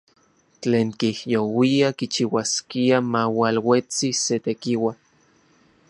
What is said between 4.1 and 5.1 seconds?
se tekiua.